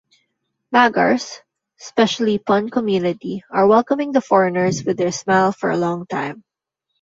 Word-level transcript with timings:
Magars 0.73 1.41
specially 1.77 2.39
Pun 2.39 2.71
community 2.71 3.43
are 3.51 3.67
welcoming 3.67 4.11
the 4.13 4.19
foreigners 4.19 4.83
with 4.83 4.97
their 4.97 5.11
smile 5.11 5.51
for 5.51 5.77
long 5.77 6.07
time. 6.07 6.43